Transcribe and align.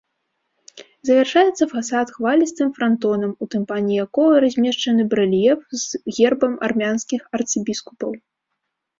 Завяршаецца 1.07 1.65
фасад 1.73 2.07
хвалістым 2.15 2.69
франтонам, 2.77 3.31
у 3.45 3.47
тымпане 3.55 3.93
якога 4.05 4.35
размешчаны 4.45 5.05
барэльеф 5.11 5.59
з 5.81 6.15
гербам 6.15 6.53
армянскіх 6.69 7.21
арцыбіскупаў. 7.39 8.11